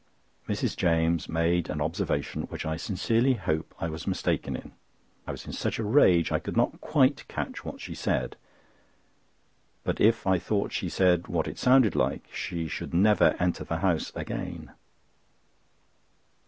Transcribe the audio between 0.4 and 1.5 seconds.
Mrs. James